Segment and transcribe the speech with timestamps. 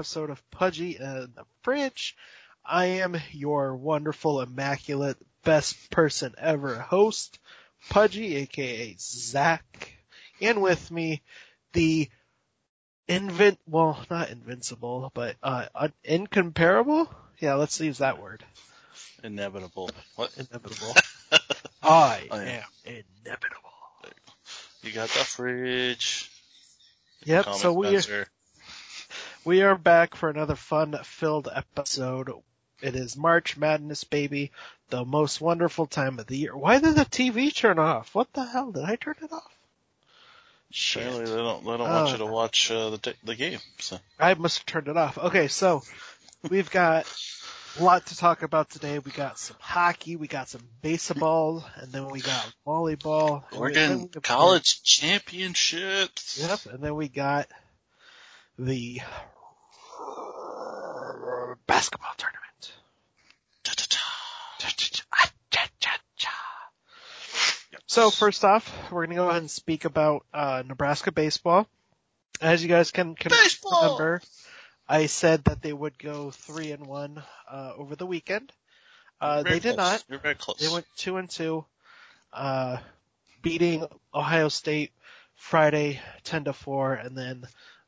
[0.00, 1.04] episode of Pudgy in
[1.36, 2.16] the Fridge.
[2.64, 7.38] I am your wonderful, immaculate, best person ever host,
[7.90, 9.92] Pudgy, aka Zach,
[10.40, 11.20] and with me,
[11.74, 12.08] the
[13.08, 17.14] invent, well, not invincible, but, uh, un- incomparable?
[17.38, 18.42] Yeah, let's use that word.
[19.22, 19.90] Inevitable.
[20.16, 20.30] What?
[20.38, 20.94] Inevitable.
[21.82, 22.64] I Oh, yeah.
[22.86, 23.70] am inevitable.
[24.82, 26.30] You got the fridge.
[27.26, 28.26] Yep, so we, Spencer.
[29.44, 32.30] We are back for another fun-filled episode.
[32.82, 34.52] It is March Madness, baby.
[34.88, 36.56] The most wonderful time of the year.
[36.56, 38.14] Why did the TV turn off?
[38.14, 38.72] What the hell?
[38.72, 39.54] Did I turn it off?
[40.70, 41.02] Shit.
[41.02, 42.12] Apparently they don't they don't want Oh.
[42.12, 43.58] you to watch uh, the the game.
[43.80, 45.18] So I must have turned it off.
[45.18, 45.82] Okay, so
[46.48, 47.06] we've got
[47.78, 48.98] a lot to talk about today.
[49.00, 53.42] We got some hockey, we got some baseball, and then we got volleyball.
[53.52, 56.38] we- then Oregon we- College Championships.
[56.40, 57.48] Yep, and then we got
[58.58, 59.00] the
[61.80, 62.72] basketball tournament.
[67.86, 71.66] So first off, we're gonna go ahead and speak about uh, Nebraska baseball.
[72.40, 73.32] As you guys can, can
[73.64, 74.20] remember,
[74.86, 78.52] I said that they would go three and one uh, over the weekend.
[79.18, 79.76] Uh, they did close.
[79.76, 80.04] not.
[80.08, 80.58] You're very close.
[80.58, 81.64] They went two and two,
[82.32, 82.76] uh,
[83.42, 84.92] beating Ohio State
[85.34, 87.44] Friday ten to four, and then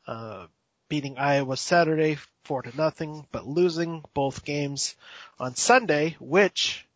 [0.07, 0.47] uh,
[0.93, 4.95] beating Iowa Saturday four to nothing, but losing both games
[5.41, 6.17] on Sunday.
[6.21, 6.87] Which,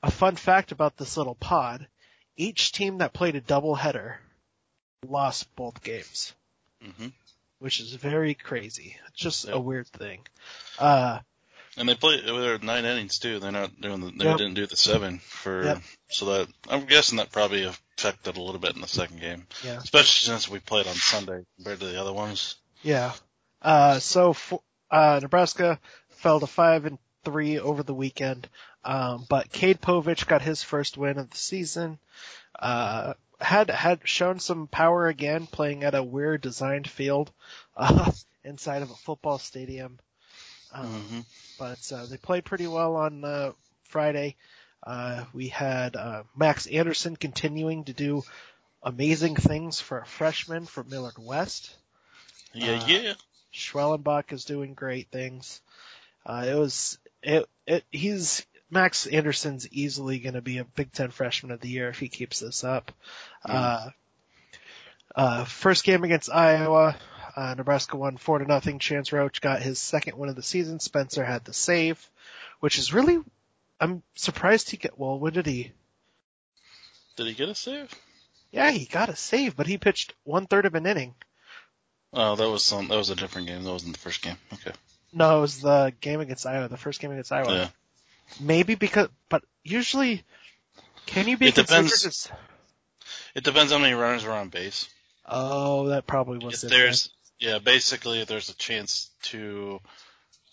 [0.00, 1.88] a fun fact about this little pod,
[2.36, 4.14] each team that played a doubleheader
[5.04, 6.32] lost both games,
[6.80, 7.08] hmm
[7.58, 8.96] which is very crazy.
[9.08, 10.20] It's just a weird thing.
[10.78, 11.18] Uh,
[11.76, 12.24] And they played.
[12.24, 13.40] They were nine innings too.
[13.40, 14.00] They're not doing.
[14.02, 14.38] The, they Yep.
[14.38, 15.64] didn't do the seven for.
[15.64, 15.82] Yep.
[16.10, 19.78] So that I'm guessing that probably affected a little bit in the second game, yeah.
[19.78, 22.54] especially since we played on Sunday compared to the other ones.
[22.84, 23.12] Yeah.
[23.62, 25.80] Uh, so for, uh, Nebraska
[26.10, 28.48] fell to five and three over the weekend.
[28.84, 31.98] Um, but Cade Povich got his first win of the season.
[32.58, 37.30] Uh, had, had shown some power again playing at a weird designed field,
[37.76, 38.10] uh,
[38.44, 39.98] inside of a football stadium.
[40.72, 41.20] Um, hmm
[41.58, 43.52] but uh, they played pretty well on uh,
[43.84, 44.36] Friday.
[44.84, 48.24] Uh, we had uh, Max Anderson continuing to do
[48.82, 51.76] amazing things for a freshman from Millard West.
[52.54, 53.14] Yeah, Uh, yeah.
[53.52, 55.60] Schwellenbach is doing great things.
[56.24, 61.10] Uh, it was, it, it, he's, Max Anderson's easily going to be a Big Ten
[61.10, 62.90] freshman of the year if he keeps this up.
[63.44, 63.90] Uh,
[65.14, 66.96] uh, first game against Iowa,
[67.36, 68.78] uh, Nebraska won four to nothing.
[68.78, 70.80] Chance Roach got his second win of the season.
[70.80, 72.08] Spencer had the save,
[72.60, 73.18] which is really,
[73.78, 75.72] I'm surprised he got, well, when did he?
[77.16, 77.94] Did he get a save?
[78.50, 81.14] Yeah, he got a save, but he pitched one third of an inning.
[82.12, 82.88] Oh, that was some.
[82.88, 83.62] That was a different game.
[83.62, 84.36] That wasn't the first game.
[84.52, 84.72] Okay.
[85.12, 87.52] No, it was the game against Iowa, the first game against Iowa.
[87.54, 87.68] Yeah.
[88.40, 90.22] Maybe because, but usually,
[91.06, 92.06] can you be It depends.
[92.06, 92.30] as?
[93.34, 94.88] It depends how many runners are on base.
[95.26, 96.74] Oh, that probably was If it.
[96.74, 99.80] there's, yeah, basically, there's a chance to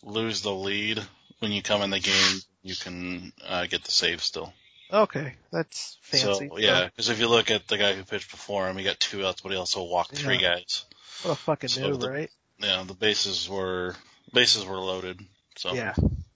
[0.03, 1.01] lose the lead
[1.39, 4.53] when you come in the game, you can uh, get the save still.
[4.91, 6.49] Okay, that's fancy.
[6.49, 8.99] So yeah, because if you look at the guy who pitched before him, he got
[8.99, 10.85] two outs, but he also walked three guys.
[11.23, 12.31] What a fucking So move, the- right?
[12.59, 13.95] Yeah, the bases were
[14.33, 15.21] bases were loaded.
[15.55, 15.93] So Yeah.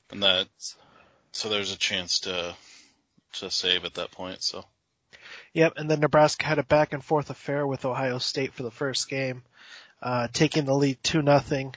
[0.10, 0.48] and that
[1.32, 2.56] so there's a chance to
[3.34, 4.42] to save at that point.
[4.44, 4.66] So
[5.54, 8.72] Yep, and then Nebraska had a back and forth affair with Ohio State for the
[8.72, 9.44] first game,
[10.02, 11.76] uh, taking the lead two nothing,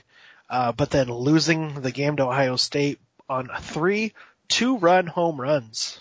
[0.49, 4.13] uh, but then losing the game to Ohio State on three
[4.47, 5.99] two run home runs,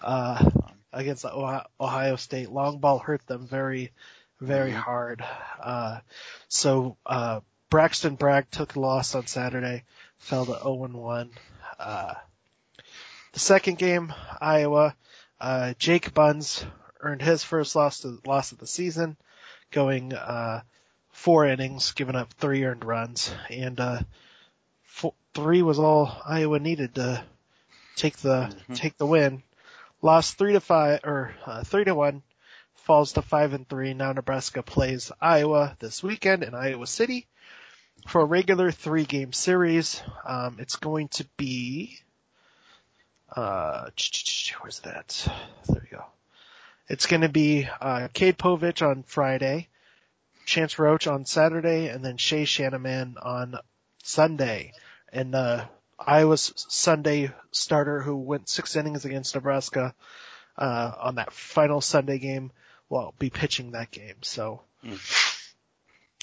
[0.00, 0.48] uh,
[0.92, 2.50] against Ohio, Ohio State.
[2.50, 3.92] Long ball hurt them very,
[4.40, 4.76] very Mhm.
[4.76, 5.24] hard.
[5.60, 6.00] Uh,
[6.48, 7.40] so, uh,
[7.70, 9.84] Braxton Bragg took the loss on Saturday,
[10.18, 11.30] fell to 0 and 1.
[11.78, 12.14] Uh,
[13.32, 14.94] the second game, Iowa,
[15.40, 16.64] uh, Jake Buns
[17.00, 19.16] earned his first loss to, loss of the season,
[19.70, 20.62] going, uh,
[21.10, 24.00] four innings, giving up three earned runs, and, uh,
[24.84, 27.22] four, three was all Iowa needed to
[27.96, 28.76] take the, Mhm.
[28.76, 29.42] take the win.
[30.02, 32.22] Lost three to five, or, uh, three to one,
[32.86, 33.94] falls to five and three.
[33.94, 37.26] Now Nebraska plays Iowa this weekend in Iowa City
[38.06, 40.00] for a regular three game series.
[40.24, 41.98] Um, it's going to be,
[43.34, 43.90] uh,
[44.60, 45.28] where's that?
[45.68, 46.04] There we go.
[46.88, 49.66] It's going to be uh, Cade Povich on Friday,
[50.44, 53.56] Chance Roach on Saturday, and then Shay Schanaman on
[54.04, 54.72] Sunday.
[55.12, 55.64] and uh,
[55.98, 59.92] Iowa's Sunday starter who went six innings against Nebraska
[60.56, 62.52] uh, on that final Sunday game
[62.88, 64.16] will be pitching that game.
[64.22, 64.62] So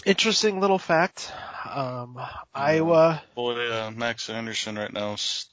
[0.04, 1.32] interesting little fact.
[1.70, 2.18] Um,
[2.54, 3.22] Iowa.
[3.34, 5.46] Boy, uh, Max Anderson right now is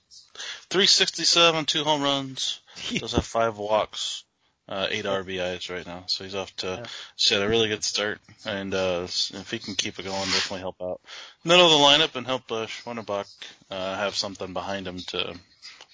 [0.69, 2.61] 367, two home runs,
[2.95, 4.23] does have five walks,
[4.67, 6.03] uh, eight RBIs right now.
[6.07, 6.85] So he's off to, Yeah.
[7.15, 8.19] he's had a really good start.
[8.45, 11.01] And, uh, if he can keep it going, definitely help out.
[11.43, 13.27] Middle of the lineup and help, uh, Schwellenbach,
[13.69, 15.33] uh, have something behind him to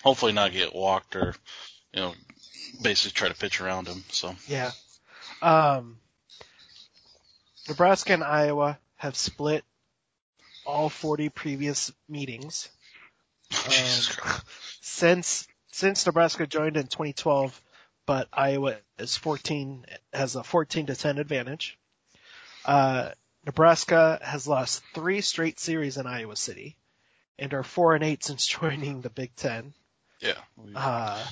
[0.04, 1.36] hopefully not get walked or,
[1.94, 2.14] you know,
[2.82, 4.04] basically try to pitch around him.
[4.10, 4.72] So, Yeah.
[5.42, 5.98] Um,
[7.68, 9.64] Nebraska and Iowa have split
[10.66, 12.70] all 40 previous meetings.
[13.52, 14.36] Um,
[14.82, 17.62] since since Nebraska joined in 2012,
[18.06, 21.78] but Iowa is 14 has a 14 to 10 advantage.
[22.66, 23.12] Uh,
[23.46, 26.76] Nebraska has lost three straight series in Iowa City,
[27.40, 29.74] and are four and eight since joining the Big Ten.
[30.20, 30.34] Yeah.
[30.58, 31.24] We, Uh,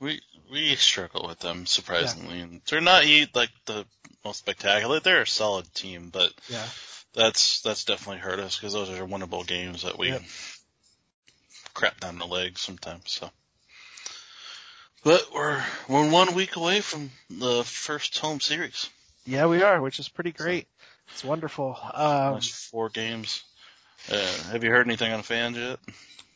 [0.00, 0.20] we,
[0.52, 2.40] we struggle with them, surprisingly.
[2.40, 3.04] And they're not
[3.34, 3.86] like the
[4.24, 5.00] most spectacular.
[5.00, 6.66] They're a solid team, but yeah,
[7.14, 10.22] that's that's definitely hurt us because those are winnable games that we Yep.
[11.74, 13.04] crap down the legs sometimes.
[13.06, 13.30] So,
[15.02, 18.90] but we're we're one week away from the first home series.
[19.24, 20.68] yeah, we are, which is pretty great.
[21.12, 21.76] It's wonderful.
[21.94, 23.42] Um, four games.
[24.10, 25.78] Uh, have you heard anything on fans yet?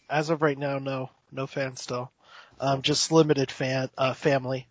[0.08, 2.10] as of right now, no, no fans still.
[2.60, 4.66] Um, just limited fan, uh, family.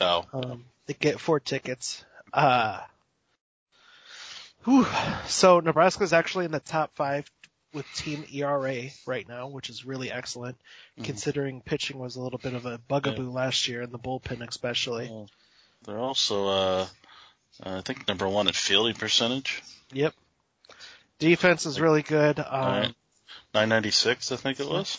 [0.00, 2.04] Oh, Um, they get four tickets.
[2.32, 2.80] Uh,
[4.64, 4.86] whew.
[5.26, 7.30] so Nebraska's actually in the top five
[7.72, 10.58] with team ERA right now, which is really excellent
[10.98, 11.04] Mhm.
[11.04, 15.08] considering pitching was a little bit of a bugaboo last year in the bullpen especially.
[15.08, 15.30] Well,
[15.84, 16.86] they're also uh,
[17.62, 19.62] I think number one at fielding percentage.
[19.92, 20.14] Yep.
[21.18, 22.38] Defense is really good.
[22.38, 22.94] Um, Alright.
[23.54, 24.98] 996, I think it was.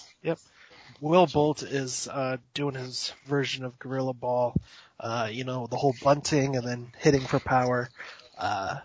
[1.02, 4.56] Will Bolt is uh, doing his version of gorilla ball.
[5.00, 7.90] Uh, you know, the whole bunting and then hitting for power.
[8.38, 8.78] Uh,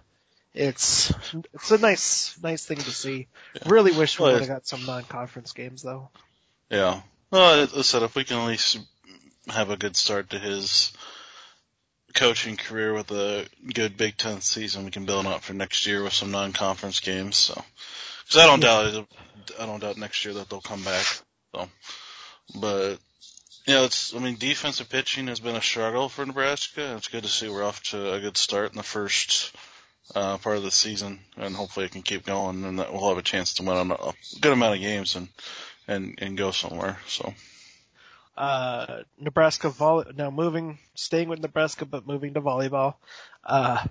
[0.54, 1.12] it's
[1.54, 3.28] it's a nice nice thing to see.
[3.54, 3.62] Yeah.
[3.66, 6.08] Really wish we Well, would have got some non-conference games though.
[6.70, 7.02] Yeah.
[7.30, 8.78] Well, I said if we can at least
[9.48, 10.92] have a good start to his
[12.14, 16.02] coaching career with a good Big Ten season, we can build up for next year
[16.02, 17.36] with some non-conference games.
[17.36, 17.62] So,
[18.24, 18.90] because I don't Yeah.
[18.90, 19.06] doubt,
[19.60, 21.06] I don't doubt next year that they'll come back.
[21.54, 21.68] So,
[22.60, 22.98] but
[23.66, 24.14] yeah, it's.
[24.14, 26.96] I mean, defensive pitching has been a struggle for Nebraska.
[26.96, 29.54] It's good to see we're off to a good start in the first
[30.14, 33.18] uh, part of the season, and hopefully it can keep going, and that we'll have
[33.18, 35.28] a chance to win a good amount of games and
[35.86, 36.98] and and go somewhere.
[37.06, 37.34] So.
[38.36, 42.94] Uh, Nebraska volley now moving, staying with Nebraska but moving to volleyball.
[43.42, 43.84] Uh,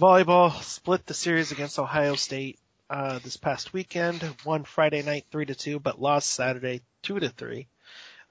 [0.00, 4.22] volleyball split the series against Ohio State uh, this past weekend.
[4.44, 7.68] Won Friday night three to two, but lost Saturday two to three.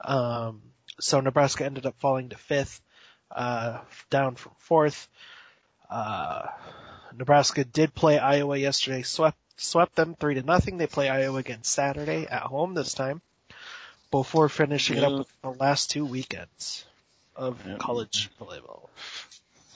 [0.02, 0.62] Um,
[1.00, 2.82] so Nebraska ended up falling to fifth,
[3.32, 5.08] uh, down from fourth.
[5.90, 6.48] Uh,
[7.16, 10.78] Nebraska did play Iowa yesterday, swept swept them three to nothing.
[10.78, 13.22] They play Iowa again Saturday at home this time,
[14.12, 15.08] before finishing it Yeah.
[15.08, 16.86] up with the last two weekends
[17.36, 17.78] of Yeah.
[17.78, 18.90] college volleyball.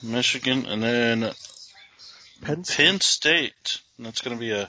[0.02, 1.32] Michigan, and then
[2.42, 2.84] Penn State.
[2.84, 3.80] Penn State.
[3.96, 4.68] And that's going to be a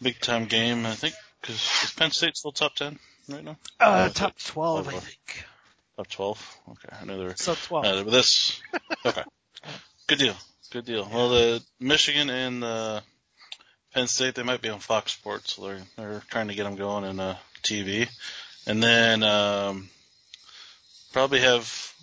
[0.00, 3.56] big time game, I think, because is Penn State still top 10 right now?
[3.80, 5.44] Uh, Uh, top 12, I think.
[5.96, 6.56] Top 12?
[6.70, 7.36] Okay, I know they're.
[7.36, 7.84] So 12.
[7.84, 8.60] Uh, but this,
[9.06, 9.22] okay.
[10.06, 10.34] Good deal.
[10.70, 11.08] Good deal.
[11.12, 13.00] Well, the Michigan and uh,
[13.94, 16.76] Penn State, they might be on Fox Sports, so they're, they're trying to get them
[16.76, 18.08] going in uh, TV.
[18.66, 19.88] And then um,
[21.12, 21.93] probably have,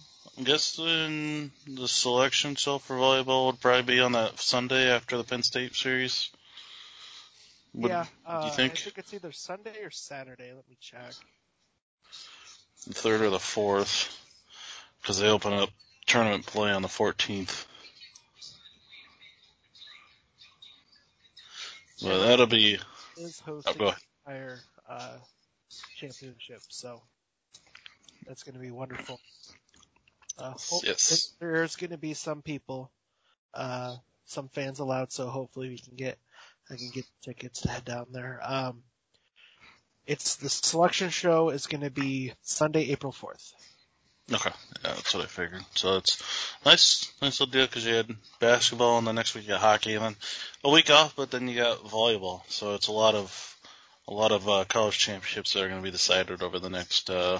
[0.42, 5.24] I'm guessing the selection show for volleyball would probably be on that Sunday after the
[5.24, 6.32] Penn State series.
[7.76, 10.52] Would, yeah, uh, do you think I think it's either Sunday or Saturday.
[10.52, 11.14] Let me check.
[12.88, 14.18] the third or the fourth?
[15.00, 15.70] Because they open up
[16.08, 17.66] tournament play on the 14th.
[22.04, 22.80] Well, that'll be
[23.16, 24.02] Is Oh, hosting go the ahead.
[24.26, 25.18] entire uh,
[25.98, 27.00] championship, so
[28.26, 29.20] that's going to be wonderful.
[30.38, 31.34] Uh, Yes.
[31.40, 32.92] There's going to be some people,
[33.54, 33.96] uh,
[34.26, 36.18] some fans allowed, so hopefully we can get,
[36.70, 38.40] I can get tickets to head down there.
[38.44, 38.84] Um,
[40.08, 43.54] it's the selection show is going to be Sunday, April 4th.
[44.34, 44.52] Okay,
[44.84, 45.64] yeah, that's what I figured.
[45.76, 46.22] So it's
[46.66, 49.96] nice, nice little deal because you had basketball and the next week you got hockey
[49.96, 50.16] and then
[50.64, 52.42] a week off, but then you got volleyball.
[52.48, 53.58] So it's a lot of
[54.08, 57.10] a lot of uh, college championships that are going to be decided over the next
[57.10, 57.40] uh,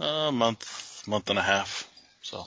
[0.00, 1.88] uh, month, month and a half.
[2.22, 2.46] So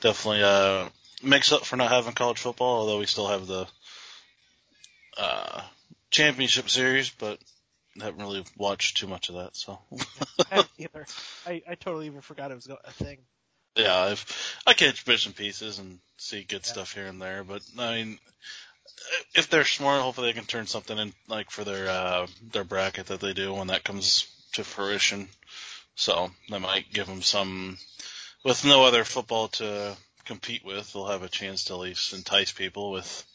[0.00, 0.88] definitely uh,
[1.22, 3.66] makes up for not having college football, although we still have the
[5.18, 5.62] uh,
[6.10, 7.10] championship series.
[7.10, 7.38] But
[8.00, 9.56] haven't really watched too much of that.
[9.56, 9.78] So
[10.52, 11.06] I either.
[11.46, 13.18] I, I totally even forgot it was a thing.
[13.76, 16.72] yeah, I've I catch bits and pieces and see good Yeah.
[16.72, 17.44] stuff here and there.
[17.44, 18.18] But I mean,
[19.34, 23.06] if they're smart, hopefully they can turn something in like for their uh, their bracket
[23.06, 25.28] that they do when that comes to fruition.
[25.94, 27.78] So that might give them some.
[28.46, 32.52] With no other football to compete with, they'll have a chance to at least entice
[32.52, 33.26] people with,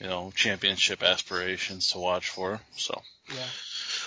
[0.00, 2.58] you know, championship aspirations to watch for.
[2.74, 2.98] So
[3.30, 3.46] Yeah.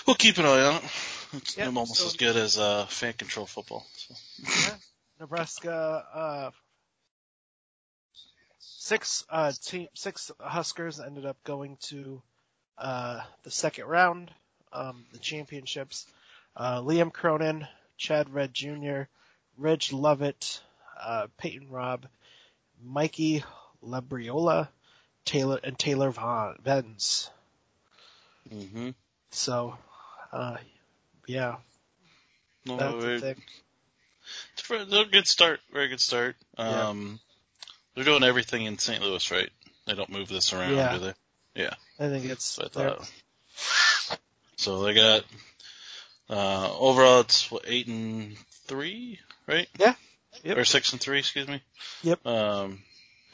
[0.04, 0.90] we'll keep an eye on it.
[1.34, 3.86] It's Yeah, almost so- as good as uh, fan control football.
[3.96, 4.14] So.
[4.42, 4.76] yeah.
[5.20, 6.50] Nebraska, uh,
[8.58, 12.20] six, uh, team, six Huskers ended up going to,
[12.78, 14.34] uh, the second round,
[14.72, 16.04] um, the championships.
[16.56, 19.02] Uh, Liam Cronin, Chad Red Jr.,
[19.58, 20.60] Ridge Lovett,
[21.00, 22.06] uh, Peyton Robb,
[22.84, 23.44] Mikey
[23.84, 24.68] Labriola,
[25.24, 27.30] Taylor, and Taylor Von Venz.
[28.52, 28.90] Mm-hmm.
[29.30, 29.76] So,
[30.32, 30.56] uh,
[31.26, 31.56] yeah,
[32.64, 33.42] No, that's very- the thing.
[34.54, 35.60] It's a very- good start.
[35.72, 36.36] Very good start.
[36.58, 36.88] Yeah.
[36.88, 37.20] Um,
[37.94, 39.02] they're doing everything in St.
[39.02, 39.50] Louis, right?
[39.86, 40.92] They don't move this around, Yeah.
[40.92, 41.14] do they?
[41.54, 41.74] Yeah.
[41.98, 43.10] I think it's, So I thought.
[44.56, 45.24] So they got
[46.30, 49.68] uh, overall it's what eight and three, right?
[49.78, 49.94] Yeah.
[50.44, 50.56] Yep.
[50.58, 51.60] Or six and three, excuse me.
[52.02, 52.26] Yep.
[52.26, 52.82] Um,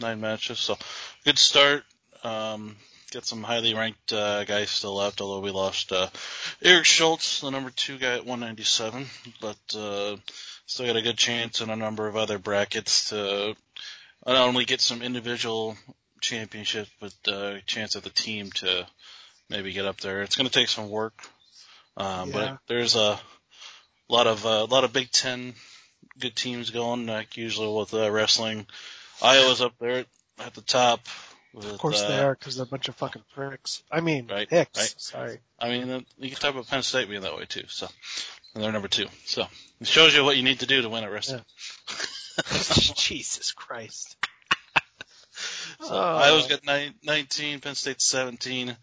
[0.01, 0.77] nine matches, so
[1.25, 1.85] good start.
[2.25, 2.77] Um,
[3.13, 6.09] got some highly ranked uh, guys still left, although we lost uh,
[6.63, 9.07] Eric Schultz, the number two guy at 197,
[9.41, 10.17] but uh,
[10.67, 13.55] still got a good chance in a number of other brackets to
[14.27, 15.77] not only get some individual
[16.21, 18.87] championships, but uh, a chance of the team to
[19.49, 20.23] maybe get up there.
[20.23, 21.23] It's going to take some work,
[21.97, 22.35] um, Yeah.
[22.35, 23.19] but there's a
[24.09, 25.55] lot of a lot of Big Ten
[26.19, 28.67] good teams going, like usually with uh, wrestling.
[29.23, 30.05] Iowa's up there
[30.38, 31.00] at the top.
[31.55, 33.83] With, Of course uh, they are, because they're a bunch of fucking pricks.
[33.91, 34.79] I mean, Right, hicks.
[34.79, 34.95] right.
[34.99, 35.38] Sorry.
[35.59, 37.65] I mean, uh, you can talk about Penn State being that way too.
[37.69, 37.88] So,
[38.55, 39.07] and they're number two.
[39.25, 39.45] So
[39.81, 41.43] it shows you what you need to do to win at wrestling.
[42.97, 44.17] Jesus Christ.
[45.81, 46.17] So Oh.
[46.17, 48.77] Iowa's got nine, 19, Penn State 17.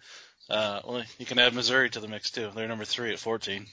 [0.49, 2.49] Uh, well, you can add Missouri to the mix too.
[2.55, 3.65] They're number three at 14.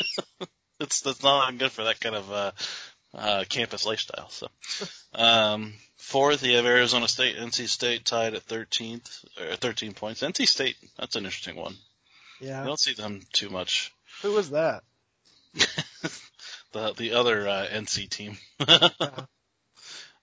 [0.80, 2.52] it's that's not good for that kind of uh,
[3.14, 4.28] uh, campus lifestyle.
[4.30, 4.48] So,
[5.14, 10.22] um, fourth, you have Arizona State, NC State tied at 13th, or 13 points.
[10.22, 11.76] NC State, that's an interesting one.
[12.40, 12.60] Yeah.
[12.60, 13.92] You don't see them too much.
[14.22, 14.82] Who was that?
[16.72, 18.36] the the other uh, NC team.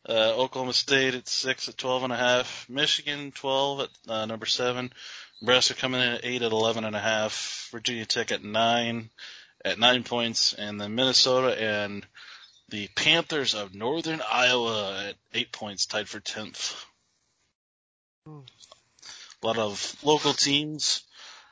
[0.08, 2.68] Uh, Oklahoma State at six at twelve and a half.
[2.70, 4.94] Michigan twelve at uh, number seven.
[5.42, 7.70] Nebraska coming in at eight at eleven and a half.
[7.72, 9.10] Virginia Tech at nine
[9.66, 12.06] at nine points, and then Minnesota and
[12.70, 16.86] the Panthers of Northern Iowa at eight points, tied for tenth.
[18.28, 21.04] A lot of local teams,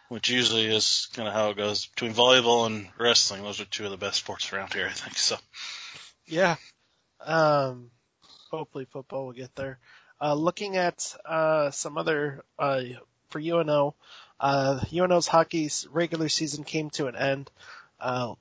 [0.09, 3.41] which usually is kind of how it goes between volleyball and wrestling.
[3.41, 5.17] Those are two of the best sports around here, I think.
[5.17, 5.37] So.
[6.25, 6.55] Yeah.
[7.19, 7.89] Um,
[8.51, 9.79] hopefully football will get there.
[10.21, 12.81] Uh, looking at, uh, some other, uh,
[13.29, 13.95] for UNO,
[14.39, 17.49] uh, UNO's hockey's regular season came to an end,
[17.99, 18.35] uh,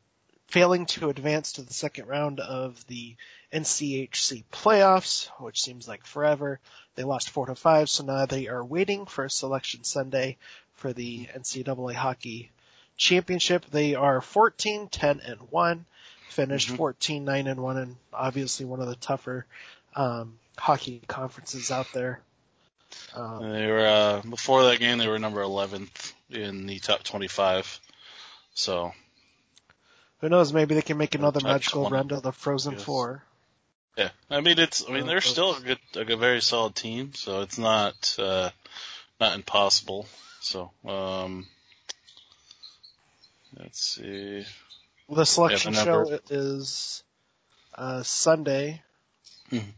[0.49, 3.16] failing to advance to the second round of the
[3.52, 6.61] NCHC playoffs, which seems like forever.
[6.94, 10.37] They lost four to five, so now they are waiting for selection Sunday
[10.75, 12.50] for the NCAA hockey
[12.97, 13.64] championship.
[13.71, 15.85] They are 14, 10, and 1
[16.28, 16.76] finished Mhm.
[16.76, 19.47] 14, 9 and 1 and obviously one of the tougher
[19.94, 22.21] um, hockey conferences out there.
[23.14, 24.99] Um, They were uh, before that game.
[24.99, 27.80] They were number 11th in the top 25.
[28.54, 28.92] So
[30.23, 30.52] who knows?
[30.52, 31.95] Maybe they can make another magical 20.
[31.95, 32.85] run to the Frozen Yes.
[32.85, 33.25] Four.
[33.99, 34.83] yeah, I mean it's.
[34.88, 37.12] I mean Uh, they're uh, still a good, a good, very solid team.
[37.14, 38.50] So it's not uh,
[39.21, 40.07] not impossible.
[40.41, 41.47] So um,
[43.59, 44.47] let's see.
[45.11, 47.02] The selection the show is
[47.75, 48.81] uh, Sunday
[49.50, 49.73] Mhm.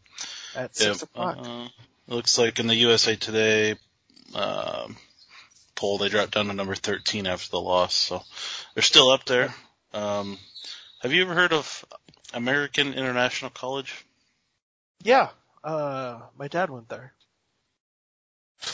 [0.54, 1.38] at Yeah, six o'clock.
[1.40, 1.68] uh,
[2.06, 3.76] looks like in the USA Today
[4.34, 4.96] um,
[5.74, 7.94] poll they dropped down to number 13 after the loss.
[7.94, 8.22] So
[8.74, 9.54] they're still up there.
[9.94, 10.38] Um,
[11.02, 11.84] have you ever heard of
[12.32, 14.04] American International College?
[15.04, 15.28] yeah,
[15.62, 17.12] uh, my dad went there.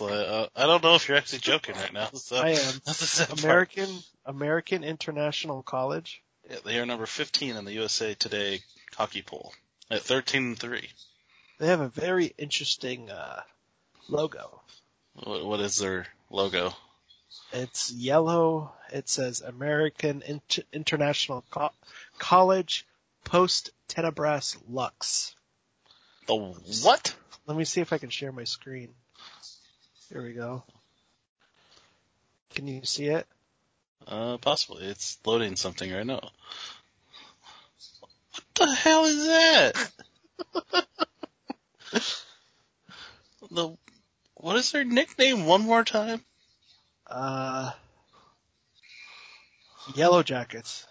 [0.00, 2.08] Like, uh, I don't know if you're actually joking right now.
[2.14, 3.42] So I am sad part.
[3.42, 3.88] American
[4.24, 6.22] American International College.
[6.48, 8.60] Yeah, they are number 15 in the USA Today
[8.94, 9.52] hockey poll
[9.90, 10.88] at 13 and three.
[11.58, 13.40] They have a very interesting uh,
[14.08, 14.60] logo.
[15.24, 16.72] What is their logo?
[17.52, 18.72] It's yellow.
[18.94, 21.72] It says American Inter- International Co-
[22.16, 22.86] College
[23.24, 25.34] Post Tenebras Lux.
[26.28, 27.16] The what?
[27.44, 28.94] Let me see if I can share my screen.
[30.08, 30.62] Here we go.
[32.54, 33.26] Can you see it?
[34.06, 34.84] Uh, possibly.
[34.84, 36.30] It's loading something right now.
[38.30, 39.90] What the hell is that?
[43.50, 43.76] the
[44.36, 45.46] what is their nickname?
[45.46, 46.20] One more time.
[47.08, 47.72] Uh,
[49.94, 50.86] Yellow Jackets.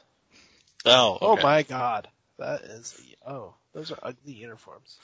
[0.85, 2.07] Oh, Oh my god.
[2.37, 4.97] That is, oh, those are ugly uniforms.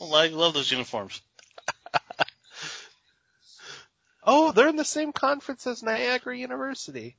[0.00, 1.20] I love those uniforms.
[4.30, 7.16] Oh, they're in the same conference as Niagara University.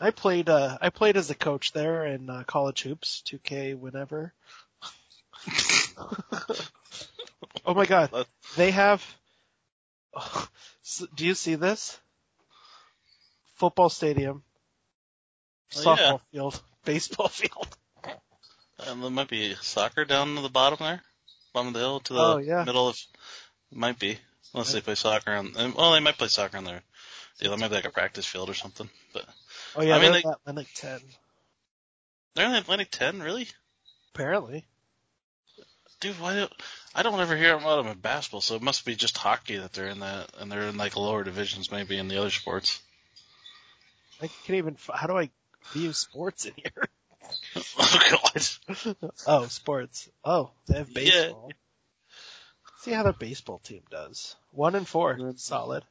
[0.00, 4.32] I played, uh, I played as a coach there in uh, college hoops, 2K whenever.
[7.64, 8.26] oh my god.
[8.56, 9.04] They have,
[10.82, 11.98] So, do you see this?
[13.54, 14.42] Football stadium,
[15.74, 17.68] Oh, softball field, baseball field.
[18.86, 21.00] And there might be soccer down to the bottom there,
[21.52, 22.64] bottom of the hill to the Oh, yeah.
[22.64, 22.96] middle of.
[23.72, 24.16] Might be
[24.54, 25.52] unless they play soccer on.
[25.56, 26.82] and- Well, they might play soccer on there.
[27.40, 28.88] Yeah, that might be like a practice field or something.
[29.12, 29.26] But
[29.74, 31.00] Oh yeah, I mean, they're they- at Atlantic 10,
[32.34, 33.48] they're in the Atlantic 10, really?
[34.14, 34.64] apparently.
[36.00, 36.48] Dude, why do
[36.94, 38.40] I don't ever hear about them in basketball?
[38.42, 41.24] So it must be just hockey that they're in that, and they're in like lower
[41.24, 42.80] divisions, maybe in the other sports.
[44.22, 45.30] I can't even, how do I
[45.72, 46.88] view sports in here?
[47.78, 48.96] oh God!
[49.26, 50.08] Oh, sports.
[50.24, 50.94] Oh, they have Yeah.
[50.94, 51.52] baseball.
[52.80, 54.36] See how the baseball team does.
[54.52, 55.82] One and four, solid.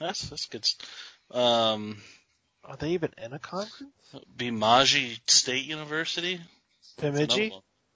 [0.00, 0.66] That's that's good.
[1.30, 1.98] Um,
[2.64, 3.92] Are they even in a conference?
[4.34, 6.40] Bemidji State University.
[6.98, 7.52] Bemidji?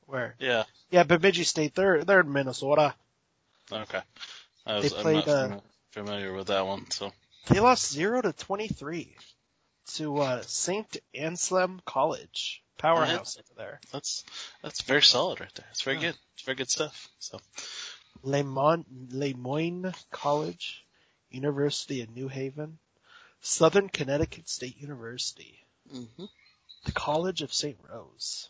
[0.06, 0.34] Where?
[0.38, 0.64] Yeah.
[0.90, 1.74] Yeah, Bemidji State.
[1.74, 2.94] They're they're in Minnesota.
[3.72, 4.00] Okay.
[4.66, 5.60] I was, They I'm not uh,
[5.92, 7.12] familiar with that one, so.
[7.48, 9.16] They lost zero to twenty three
[9.96, 13.80] to uh, Saint Anselm College, powerhouse over there.
[13.92, 14.24] That's
[14.62, 15.66] that's very solid right there.
[15.70, 16.02] It's very Yeah.
[16.02, 16.16] good.
[16.34, 17.08] It's very good stuff.
[17.18, 17.40] So
[18.22, 20.84] Le Mon- Le Moyne College,
[21.30, 22.78] University of New Haven,
[23.40, 26.24] Southern Connecticut State University, mm-hmm.
[26.84, 27.78] the College of St.
[27.88, 28.48] Rose.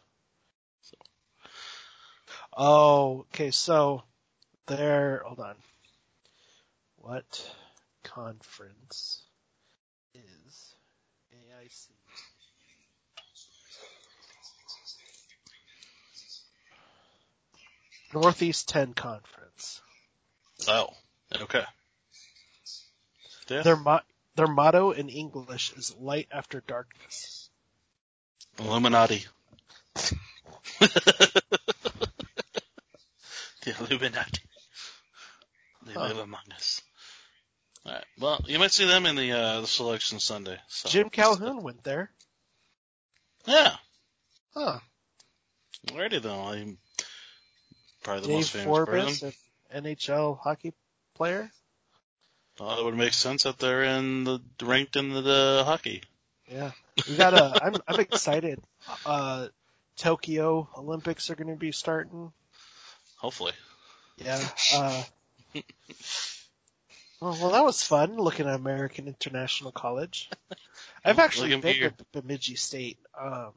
[2.54, 4.02] Oh, okay, so
[4.66, 5.56] there, hold on.
[6.96, 7.50] What
[8.04, 9.22] conference
[10.14, 10.71] is
[11.62, 11.88] AIC?
[18.14, 19.80] Northeast 10 Conference.
[20.68, 20.88] oh
[21.40, 21.64] okay.
[23.48, 23.62] Yeah.
[23.62, 24.00] Their mo-
[24.36, 27.50] their motto in English is light after darkness.
[28.58, 29.24] Illuminati.
[30.80, 31.32] the
[33.78, 34.42] Illuminati.
[35.86, 36.08] They Huh.
[36.08, 36.80] live among us.
[37.84, 38.04] Alright.
[38.18, 40.58] Well, you might see them in the uh the selection Sunday.
[40.68, 42.10] So Jim Calhoun went there.
[43.46, 43.74] Yeah.
[44.54, 44.78] Huh.
[45.88, 46.42] Alrighty though.
[46.42, 46.78] I'm
[48.02, 49.30] probably the Dave most famous person.
[49.30, 49.36] Forbes,
[49.70, 50.72] an NHL hockey
[51.14, 51.50] player.
[52.60, 56.02] Well, it would make sense that they're in the ranked in the, the hockey.
[56.48, 56.72] Yeah.
[57.08, 58.60] We got a, I'm, I'm excited.
[59.06, 59.48] Uh,
[59.96, 62.32] Tokyo Olympics are going to be starting.
[63.16, 63.52] Hopefully.
[64.18, 64.46] Yeah.
[64.74, 65.02] Uh,
[67.22, 70.28] well, well, that was fun looking at American International College.
[71.04, 72.98] I've actually been to Bemidji State.
[73.18, 73.52] Um,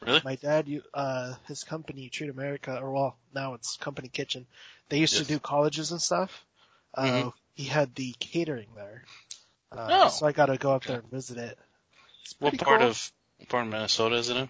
[0.00, 0.20] Really?
[0.24, 4.46] my dad, you- uh, his company, Treat America, or well, now it's Company Kitchen.
[4.88, 5.22] They used Yes.
[5.22, 6.44] to do colleges and stuff.
[6.94, 7.32] Uh, Mhm.
[7.54, 9.02] he had the catering there.
[9.72, 10.08] Uh, Oh.
[10.08, 10.92] so I got to go up Okay.
[10.92, 11.58] there and visit it.
[12.22, 12.90] It's What part cool.
[12.90, 13.12] of
[13.48, 14.48] part of Minnesota is it in?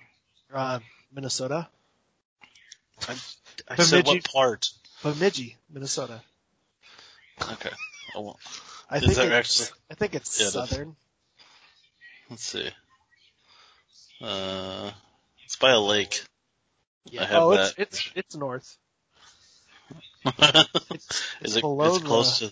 [0.53, 0.81] uh,
[1.13, 1.67] Minnesota?
[3.09, 3.17] I
[3.69, 3.85] Bemidji.
[3.85, 4.71] said what part?
[5.03, 6.23] Bemidji, Minnesota.
[7.41, 7.71] Okay.
[8.91, 10.97] I Is think actually- I think it's Yeah, southern.
[12.31, 12.69] let's see.
[14.21, 14.91] Uh,
[15.45, 16.23] it's by a lake.
[17.11, 17.23] Yeah.
[17.23, 17.75] I have oh, that.
[17.79, 18.77] it's it's it's north.
[20.25, 20.33] is
[21.41, 21.61] It's it?
[21.61, 22.51] below It's close to.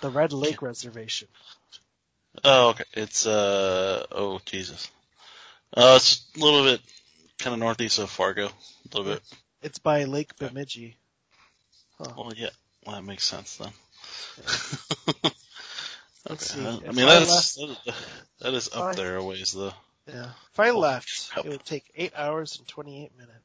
[0.00, 1.28] The Red Lake Reservation.
[2.44, 2.84] Oh, okay.
[2.94, 4.04] It's uh.
[4.12, 4.90] Oh, Jesus.
[5.74, 6.80] Uh, it's a little bit
[7.38, 8.46] kind of northeast of Fargo.
[8.48, 9.22] A little bit.
[9.62, 10.96] It's by Lake Bemidji.
[11.98, 12.50] Well, yeah.
[12.84, 13.70] Well, that makes sense then.
[16.28, 16.60] Let's see.
[16.66, 17.56] I mean, that's
[18.40, 19.72] that is up I- there a ways though.
[20.06, 20.30] Yeah.
[20.52, 21.46] If I left, help.
[21.46, 23.38] it would take eight hours and twenty-eight minutes.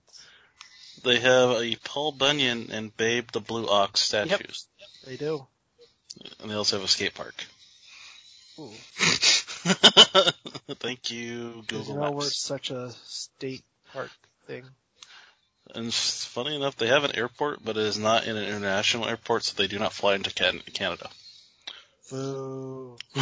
[1.04, 5.46] They have a Paul Bunyan and Babe the Blue Ox statues, Yep, They do.
[6.42, 7.36] and they also have a skate park.
[8.60, 8.72] Ooh.
[10.80, 12.38] Thank you, Did you Google know we're Maps.
[12.42, 14.10] such a state park
[14.48, 14.64] thing?
[15.76, 19.44] And funny enough, they have an airport, but it is not in an international airport,
[19.44, 21.10] so they do not fly into Canada.
[22.10, 22.98] Boo.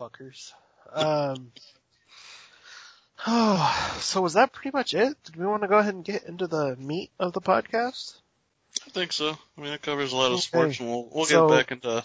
[0.00, 0.52] Fuckers.
[0.92, 1.52] Um.
[3.26, 5.16] Oh, so was that pretty much it?
[5.24, 8.14] Did we want to go ahead and get into the meat of the podcast?
[8.86, 9.36] I think so.
[9.58, 10.40] I mean, it covers a lot of Okay.
[10.42, 12.02] sports, and we'll we'll So- get back into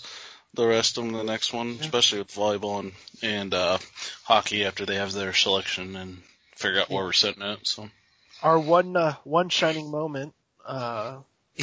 [0.54, 3.78] the rest of them the next one, especially with volleyball and and uh,
[4.24, 6.22] hockey after they have their selection and
[6.56, 7.66] figure out where we're sitting at.
[7.68, 7.90] So
[8.45, 10.36] Our one uh, one shining moment
[10.67, 11.17] uh,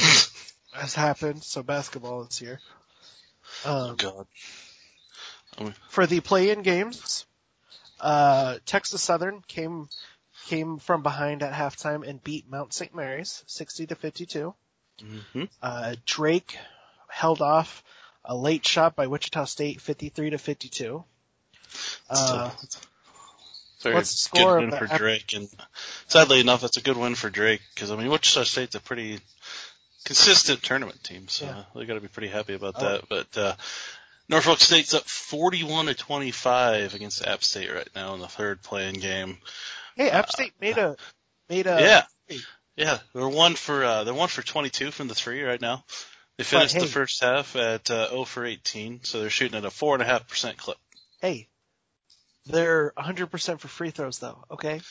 [0.73, 1.41] has happened.
[1.41, 2.59] So basketball is here.
[3.65, 4.27] Um, God,
[5.87, 7.25] for the play-in games,
[8.01, 9.87] uh, Texas Southern came
[10.47, 12.93] came from behind at halftime and beat Mount St.
[12.93, 14.53] Mary's 60 to 52.
[14.99, 16.57] hmm Uh, Drake
[17.07, 17.81] held off
[18.25, 21.01] a late shot by Wichita State 53 to 52.
[22.09, 22.51] Uh,
[23.83, 25.47] very what's the score good of win for Drake, and
[26.07, 29.19] sadly enough, it's a good win for Drake because I mean Wichita State's a pretty
[30.05, 31.63] consistent tournament team, so Yeah.
[31.75, 32.81] they got to be pretty happy about Oh.
[32.89, 33.09] that.
[33.09, 33.55] But uh,
[34.29, 38.95] Norfolk State's up 41 to 25 against App State right now in the third playing
[38.95, 39.37] game.
[39.95, 40.95] hey, App State made a
[41.49, 42.37] made a yeah,
[42.75, 45.83] yeah, they're one for uh, they're one for 22 from the three right now.
[46.37, 46.79] They finished hey.
[46.81, 50.01] the first half at uh, 0 for 18, so they're shooting at a four and
[50.01, 50.77] a half percent clip.
[51.21, 51.47] hey.
[52.45, 54.43] They're 100% for free throws though.
[54.51, 54.81] Okay.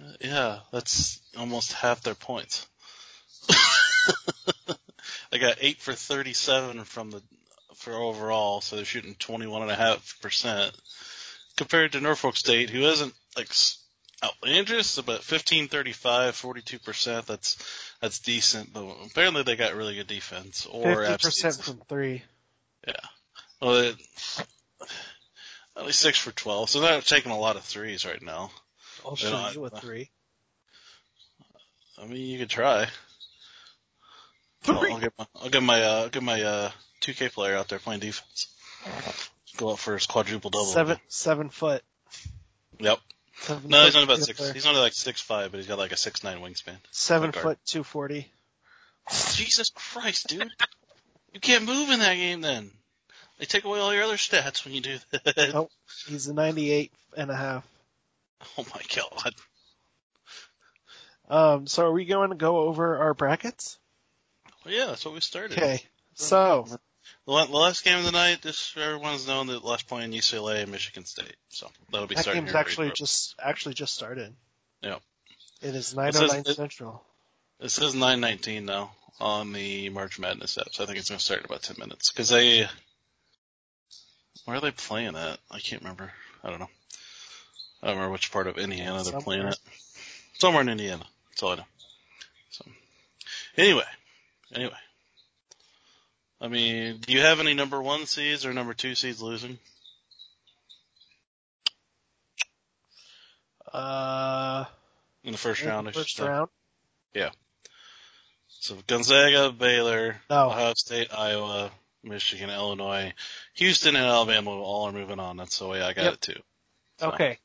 [0.00, 2.66] Uh, Yeah, that's almost half their points.
[5.30, 7.22] they got eight for thirty-seven from the
[7.76, 10.72] for overall, so they're shooting twenty-one and a half percent.
[11.56, 13.78] Compared to Norfolk State, who isn't like s-
[14.22, 17.26] outlandish, but 15, 35, 42 percent.
[17.26, 17.56] That's
[18.00, 20.66] that's decent, but apparently they got really good defense.
[20.66, 22.22] Or App 50% State's- from three.
[22.86, 22.94] Yeah.
[23.60, 23.96] well, it,
[25.80, 28.50] at least six for twelve, so they're taking a lot of threes right now.
[29.04, 30.10] I'll show not- you a three.
[31.98, 32.86] I mean, you could try.
[34.66, 34.92] I'll, Three.
[34.92, 38.00] I'll get my I'll get my uh, get my uh 2K player out there playing
[38.00, 38.48] defense.
[39.56, 40.66] Go up for his quadruple double.
[40.66, 41.82] Seven seven foot.
[42.78, 42.98] Yep.
[43.40, 44.38] Seven No, he's only about six.
[44.38, 44.52] player.
[44.52, 46.76] He's only like six five, but he's got like a six nine wingspan.
[46.90, 48.30] Seven foot two forty.
[49.32, 50.50] Jesus Christ, dude!
[51.32, 52.42] you can't move in that game.
[52.42, 52.70] Then
[53.40, 55.54] they take away all your other stats when you do that.
[55.54, 55.70] Oh.
[56.06, 57.66] He's a 98 and a half.
[58.56, 59.34] Oh my god.
[61.28, 63.78] Um, so are we going to go over our brackets?
[64.64, 65.56] Well, yeah, that's what we started.
[65.56, 65.82] Okay.
[66.14, 66.66] So,
[67.26, 70.72] The last game of the night, just so everyone's known that last playing UCLA and
[70.72, 71.36] Michigan State.
[71.48, 74.34] So that'll be that starting game's actually just, actually just started.
[74.82, 75.00] Yep.
[75.62, 77.02] It is says 909 Central.
[77.60, 81.24] It says 9:19 now on the March Madness app, so I think it's going to
[81.24, 82.10] start in about 10 minutes.
[82.10, 82.66] Because they,
[84.44, 85.38] where are they playing at?
[85.50, 86.12] I can't remember.
[86.42, 86.70] I don't know.
[87.82, 89.58] I don't remember which part of Indiana they're playing at.
[90.38, 91.04] Somewhere in Indiana.
[91.30, 91.64] That's all I know.
[92.50, 92.64] So,
[93.56, 93.84] anyway,
[94.54, 94.72] anyway.
[96.40, 99.58] I mean, do you have any number one seeds or number two seeds losing?
[103.72, 104.64] Uh,
[105.22, 106.48] In the first round, I should first round.
[108.62, 110.48] So Gonzaga, Baylor, No.
[110.48, 111.70] Ohio State, Iowa,
[112.02, 113.12] Michigan, Illinois,
[113.54, 115.36] Houston, and Alabama all are moving on.
[115.36, 116.14] That's the way I got Yep.
[116.14, 116.42] it too.
[116.98, 117.38] So, Okay.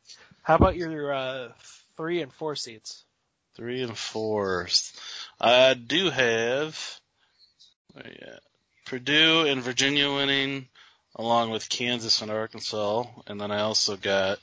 [0.44, 1.52] How about your, uh,
[1.98, 3.04] three and four seeds?
[3.56, 4.68] Three and four.
[5.40, 7.00] I do have
[8.04, 8.12] you?
[8.86, 10.68] Purdue and Virginia winning,
[11.16, 14.40] along with Kansas and Arkansas, and then I also got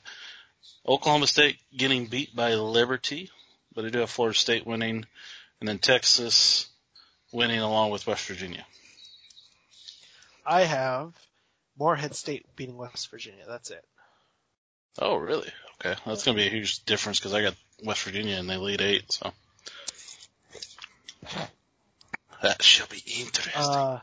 [0.85, 3.29] Oklahoma State getting beat by Liberty,
[3.73, 5.05] but I do have Florida State winning,
[5.59, 6.67] and then Texas
[7.31, 8.65] winning along with West Virginia.
[10.45, 11.13] I have
[11.77, 13.43] Morehead State beating West Virginia.
[13.47, 13.83] That's it.
[14.99, 15.49] Oh, really?
[15.85, 18.81] Okay, that's gonna be a huge difference because I got West Virginia and they lead
[18.81, 19.33] eight, so
[22.41, 23.53] that should be interesting.
[23.55, 23.99] Uh,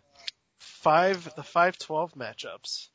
[0.59, 2.89] five, the 5-12 matchups.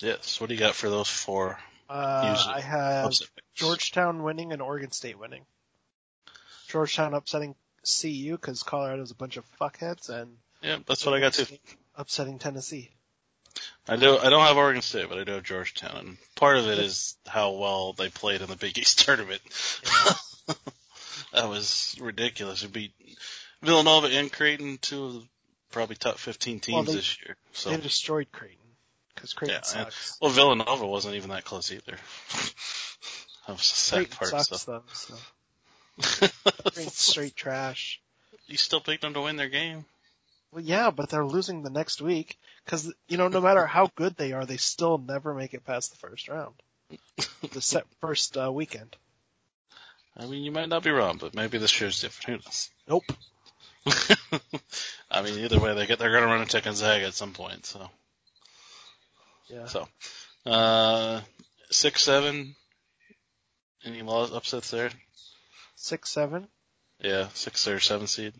[0.00, 0.40] yes.
[0.40, 1.58] What do you got for those four?
[1.88, 3.12] Uh, Usually I have?
[3.54, 5.44] Georgetown winning and Oregon State winning.
[6.68, 7.54] Georgetown upsetting
[8.00, 11.46] CU because Colorado's a bunch of fuckheads and Yeah, that's what I got too.
[12.00, 12.90] Upsetting Tennessee.
[13.88, 14.16] I do.
[14.16, 17.16] I don't have Oregon State, but I do have Georgetown, and part of it is
[17.26, 19.40] how well they played in the Big East tournament.
[21.32, 22.62] that was ridiculous.
[22.62, 22.92] It beat
[23.62, 25.22] Villanova and Creighton, two of the
[25.72, 27.36] probably top 15 teams Well, they- this year.
[27.52, 28.56] So They destroyed Creighton
[29.14, 30.18] because Creighton Yeah, and- sucks.
[30.20, 31.92] Well, Villanova wasn't even that close either.
[33.46, 34.30] that was the sad Creighton part.
[34.46, 34.72] sucks So.
[34.72, 34.82] though.
[36.02, 36.26] So
[36.90, 38.00] straight trash.
[38.46, 39.84] you still picked them to win their game.
[40.52, 44.16] Well, yeah, but they're losing the next week because you know no matter how good
[44.16, 46.54] they are, they still never make it past the first round,
[47.52, 48.96] the set first uh, weekend.
[50.16, 52.42] I mean, you might not be wrong, but maybe this year's different.
[52.42, 52.70] Who knows?
[52.88, 53.12] Nope.
[55.10, 57.64] I mean, either way, they get they're going to run into Gonzaga at some point.
[57.64, 57.88] So,
[59.48, 59.66] Yeah.
[59.66, 59.88] so
[60.46, 61.20] uh,
[61.70, 62.56] six seven.
[63.84, 64.90] Any loss upsets there?
[65.76, 66.48] Six seven.
[66.98, 68.34] Yeah, six or seven seed.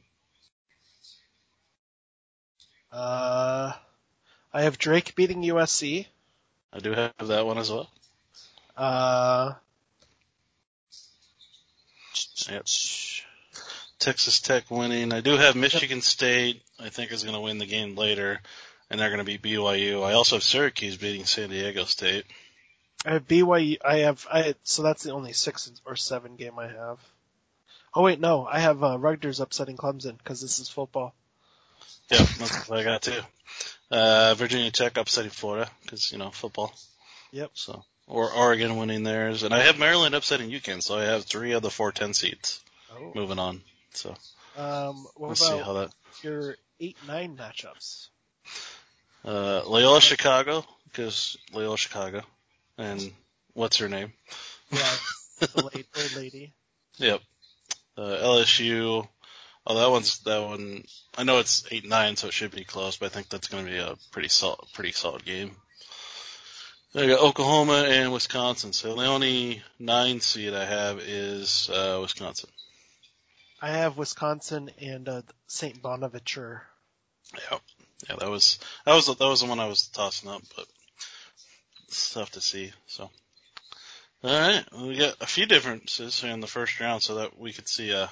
[2.93, 3.73] Uh,
[4.53, 6.07] I have Drake beating USC.
[6.73, 7.91] I do have that one as well.
[8.77, 9.55] Uh,
[12.49, 12.67] Yep.
[13.99, 15.13] Texas Tech winning.
[15.13, 16.63] I do have Michigan State.
[16.79, 18.41] I think is going to win the game later,
[18.89, 20.03] and they're going to beat BYU.
[20.03, 22.25] I also have Syracuse beating San Diego State.
[23.05, 23.77] I have BYU.
[23.85, 24.55] I have I.
[24.63, 26.99] So that's the only six or seven game I have.
[27.95, 31.15] Oh wait, no, I have uh, Rutgers upsetting Clemson because this is football.
[32.11, 33.21] Yep, that's what I got too.
[33.91, 36.73] Uh, Virginia Tech upsetting Florida because you know football.
[37.33, 37.51] Yep.
[37.55, 41.53] So or Oregon winning theirs, and I have Maryland upsetting UConn, so I have three
[41.53, 42.61] of the four ten seeds
[42.93, 43.13] Oh.
[43.15, 43.63] moving on.
[43.95, 44.17] So
[44.57, 45.93] Um, what let's see how that.
[46.23, 48.09] your eight nine matchups?
[49.25, 52.23] Uh, Loyola Chicago because Loyola Chicago,
[52.79, 53.13] and
[53.55, 54.13] what's her name?
[54.73, 54.97] Yeah,
[55.41, 56.53] the late old lady.
[56.97, 57.21] Yep.
[57.97, 59.07] Uh, LSU.
[59.67, 60.85] Oh, that one's that one.
[61.17, 63.67] I know it's eight nine, so it should be close, but I think that's going
[63.67, 65.55] to be a pretty solid, pretty solid game.
[66.93, 68.73] Then I got Oklahoma and Wisconsin.
[68.73, 72.51] So the only nine seed I have is uh, Wisconsin.
[73.63, 76.63] I have Wisconsin and uh, Saint Bonaventure.
[77.35, 77.59] Yeah,
[78.09, 80.67] yeah, that was that was that was the one I was tossing up, but
[81.87, 82.73] it's tough to see.
[82.87, 83.11] So,
[84.25, 87.69] all right, we got a few differences in the first round, so that we could
[87.69, 88.11] see a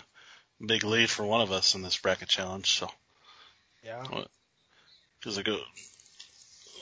[0.64, 2.70] big lead for one of us in this bracket challenge.
[2.78, 2.88] So.
[3.84, 4.04] Yeah.
[5.18, 5.58] because I go,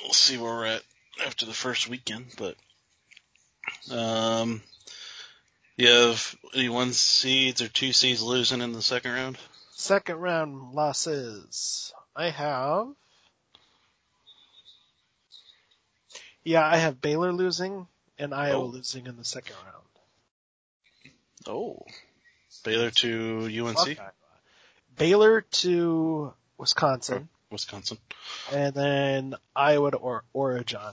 [0.02, 0.82] we'll see where we're at
[1.24, 2.26] after the first weekend.
[2.38, 2.56] But
[3.90, 4.62] um,
[5.76, 9.38] you have any one seeds or two seeds losing in the second round?
[9.72, 11.92] Second round losses.
[12.14, 12.88] I have.
[16.44, 17.86] Yeah, I have Baylor losing
[18.18, 18.66] and Iowa Oh.
[18.66, 19.84] losing in the second round.
[21.46, 21.84] Oh,
[22.64, 23.96] Baylor to UNC, Okay.
[24.96, 27.98] Baylor to Wisconsin, Wisconsin.
[28.52, 30.92] and then Iowa to or- Oregon.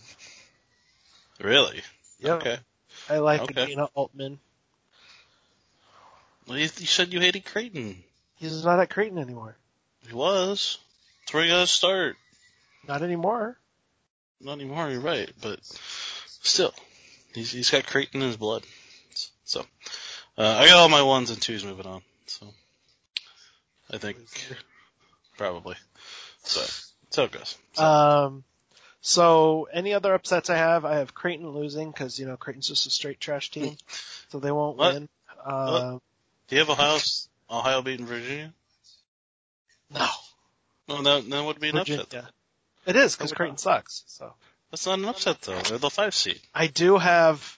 [1.39, 1.81] Really?
[2.19, 2.41] Yep.
[2.41, 2.57] Okay.
[3.09, 3.65] I like Okay.
[3.67, 4.39] Dana Altman.
[6.47, 8.03] Well, you, you said you hated Creighton.
[8.35, 9.55] He's not at Creighton anymore.
[10.07, 10.77] He was.
[11.21, 12.17] That's where you got to start.
[12.87, 13.57] Not anymore.
[14.41, 14.89] Not anymore.
[14.89, 15.59] You're right, but
[16.41, 16.73] still,
[17.33, 18.63] he's he's got Creighton in his blood.
[19.45, 19.65] So,
[20.37, 22.01] uh, I got all my ones and twos moving on.
[22.25, 22.47] So,
[23.91, 24.17] I think
[25.37, 25.75] probably.
[26.43, 27.57] So, that's how it goes.
[27.73, 28.43] So, Um,
[29.01, 32.87] so any other upsets I have, I have Creighton losing because you know Creighton's just
[32.87, 33.75] a straight trash team,
[34.29, 34.93] so they won't What?
[34.93, 35.09] win.
[35.45, 35.97] Uh,
[36.47, 36.99] do you have Ohio
[37.49, 38.53] Ohio beating Virginia?
[39.93, 40.07] no,
[40.87, 42.01] No, that that would be an Virginia.
[42.03, 42.25] upset.
[42.85, 43.31] It is because.
[43.33, 44.03] Creighton sucks.
[44.07, 44.33] So
[44.71, 45.59] That's not an upset though.
[45.59, 46.39] They're the five seed.
[46.53, 47.57] I do have,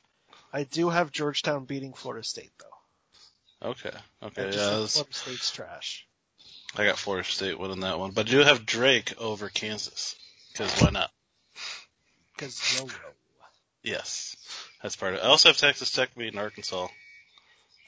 [0.55, 3.71] I do have Georgetown beating Florida State though.
[3.71, 3.91] Okay.
[4.23, 4.55] Okay.
[4.55, 6.07] Yeah, Florida State's trash.
[6.77, 10.15] I got Florida State winning that one, but I do have Drake over Kansas
[10.53, 11.11] because why not?
[12.37, 12.87] Because yo
[13.83, 14.37] Yes,
[14.81, 15.25] that's part of it.
[15.25, 16.87] I also have Texas Tech beating Arkansas.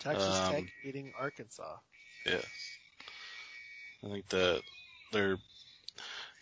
[0.01, 1.77] Texas Um, Tech beating Arkansas.
[2.25, 2.45] Yes.
[4.03, 4.61] I think that
[5.13, 5.37] their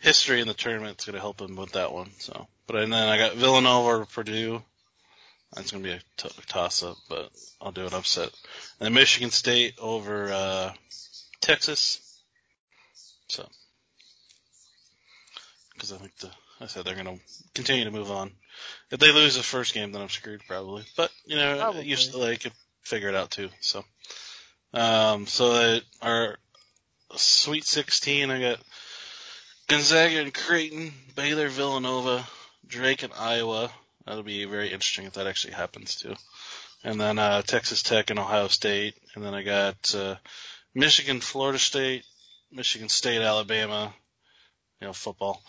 [0.00, 2.10] history in the tournament is going to help them with that one.
[2.18, 4.64] So, but and then I got Villanova or Purdue.
[5.54, 7.30] That's going to be a t- toss up, but
[7.60, 8.30] I'll do an upset.
[8.80, 10.72] And Michigan State over uh,
[11.40, 12.00] Texas.
[13.28, 13.48] So,
[15.74, 16.30] because I think the
[16.60, 18.30] I said they're going to continue to move on.
[18.90, 20.84] If they lose the first game, then I'm screwed probably.
[20.96, 21.84] But you know, Probably.
[21.84, 23.50] usually they could figure it out too.
[23.60, 23.84] So,
[24.72, 26.38] um, so that our
[27.16, 28.58] Sweet 16, I got
[29.68, 32.26] Gonzaga and Creighton, Baylor, Villanova,
[32.66, 33.70] Drake and Iowa.
[34.06, 36.14] That'll be very interesting if that actually happens too.
[36.84, 40.16] And then uh, Texas Tech and Ohio State, and then I got uh,
[40.74, 42.04] Michigan, Florida State,
[42.52, 43.92] Michigan State, Alabama,
[44.80, 45.42] you know, football.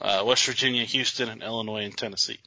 [0.00, 2.38] Uh, West Virginia, Houston, and Illinois and Tennessee.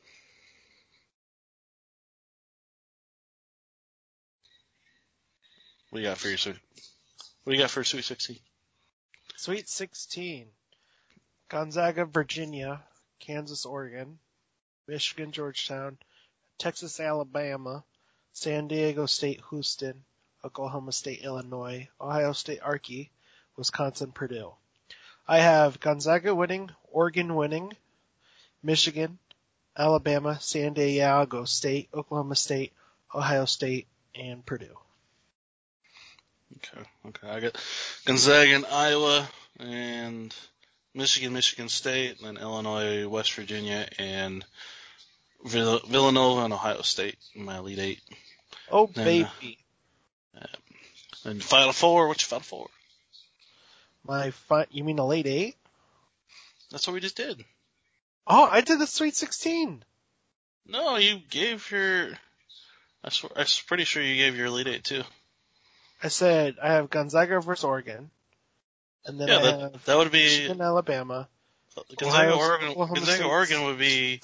[5.90, 6.56] What do you got for your Sweet?
[7.44, 8.38] What do you got for Sweet 16?
[9.36, 10.48] Sweet 16.
[11.50, 12.82] Gonzaga, Virginia,
[13.20, 14.18] Kansas, Oregon,
[14.91, 15.97] Michigan, Georgetown,
[16.58, 17.86] Texas, Alabama,
[18.34, 20.04] San Diego State, Houston,
[20.43, 23.10] Oklahoma State, Illinois, Ohio State, Archie,
[23.56, 24.51] Wisconsin, Purdue.
[25.25, 27.71] I have Gonzaga winning, Oregon winning,
[28.62, 29.17] Michigan,
[29.77, 32.73] Alabama, San Diego State, Oklahoma State,
[33.15, 34.77] Ohio State, and Purdue.
[36.58, 37.30] Okay, okay.
[37.30, 37.65] I got
[38.04, 40.36] Gonzaga and Iowa and
[40.93, 44.43] Michigan, Michigan State, and then Illinois, West Virginia, and
[45.45, 48.01] Vill- Villanova and Ohio State in my Elite Eight.
[48.71, 49.58] Oh Then, uh, baby.
[51.23, 52.69] And Final Four, what's your Final Four?
[54.04, 55.56] My fi- you mean the late eight?
[56.71, 57.43] That's what we just did.
[58.25, 59.84] Oh, I did the Sweet 16.
[60.67, 62.10] No, you gave your.
[63.04, 65.04] I swear, I'm pretty sure you gave your Elite Eight too.
[66.04, 68.10] I said I have Gonzaga versus Oregon,
[69.06, 71.27] and then Yeah, I that have that would be Michigan, Alabama.
[71.76, 72.68] Gonzaga, Ohio- Oregon.
[72.70, 73.24] Oklahoma Gonzaga.
[73.26, 74.22] Oregon would be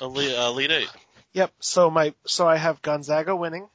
[0.00, 0.88] Elite, uh, Elite Eight
[1.32, 1.52] Yep.
[1.60, 3.68] So my so I have Gonzaga winning,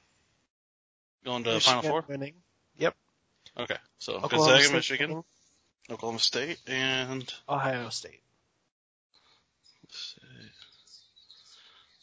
[1.26, 2.06] going to Michigan Final Four.
[2.08, 2.34] winning,
[2.78, 2.96] Yep.
[3.58, 5.24] Okay, so Oklahoma Gonzaga, State Michigan, winning,
[5.90, 8.22] Oklahoma State, and Ohio State.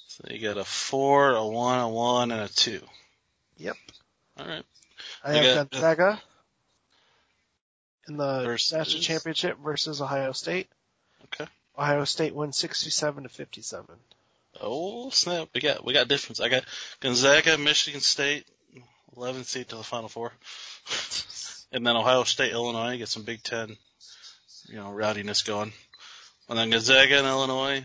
[0.08, 2.80] so you got a four, a one, a one, and a two.
[3.58, 3.76] Yep.
[4.38, 4.64] All right.
[5.24, 6.22] I have got- Gonzaga
[8.08, 10.68] in the Versus- national championship versus Ohio State.
[11.34, 11.50] Okay.
[11.78, 13.96] Ohio State wins 67 to 57.
[14.60, 15.48] Oh snap!
[15.54, 16.40] We got we got difference.
[16.40, 16.64] I got
[17.00, 18.46] Gonzaga, Michigan State,
[19.16, 20.32] 11 seed to the Final Four,
[21.72, 23.76] and then Ohio State, Illinois get some Big Ten,
[24.66, 25.72] you know, rowdiness going,
[26.48, 27.84] and then Gonzaga and Illinois,